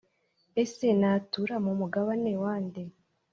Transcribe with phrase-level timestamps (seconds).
[0.63, 2.83] ese natura mu mugabane wa nde?